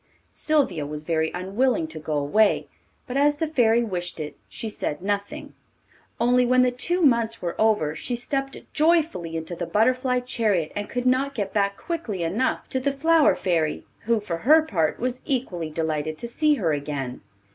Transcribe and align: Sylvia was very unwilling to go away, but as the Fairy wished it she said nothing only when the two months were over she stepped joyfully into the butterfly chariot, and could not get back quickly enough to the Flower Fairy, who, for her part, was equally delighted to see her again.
Sylvia 0.31 0.83
was 0.83 1.03
very 1.03 1.29
unwilling 1.31 1.85
to 1.89 1.99
go 1.99 2.17
away, 2.17 2.65
but 3.05 3.17
as 3.17 3.35
the 3.35 3.45
Fairy 3.45 3.83
wished 3.83 4.19
it 4.19 4.35
she 4.49 4.67
said 4.67 5.03
nothing 5.03 5.53
only 6.19 6.43
when 6.43 6.63
the 6.63 6.71
two 6.71 7.03
months 7.03 7.39
were 7.39 7.53
over 7.61 7.95
she 7.95 8.15
stepped 8.15 8.57
joyfully 8.73 9.37
into 9.37 9.55
the 9.55 9.67
butterfly 9.67 10.19
chariot, 10.19 10.71
and 10.75 10.89
could 10.89 11.05
not 11.05 11.35
get 11.35 11.53
back 11.53 11.77
quickly 11.77 12.23
enough 12.23 12.67
to 12.69 12.79
the 12.79 12.91
Flower 12.91 13.35
Fairy, 13.35 13.85
who, 14.05 14.19
for 14.19 14.37
her 14.37 14.63
part, 14.63 14.99
was 14.99 15.21
equally 15.23 15.69
delighted 15.69 16.17
to 16.17 16.27
see 16.27 16.55
her 16.55 16.73
again. 16.73 17.21